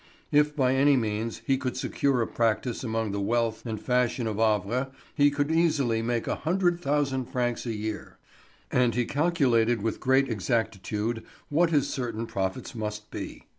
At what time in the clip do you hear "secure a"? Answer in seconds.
1.77-2.27